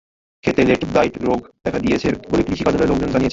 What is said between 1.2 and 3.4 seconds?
রোগ দেখা দিয়েছে বলে কৃষি কার্যালয়ের লোকজন জানিয়েছেন।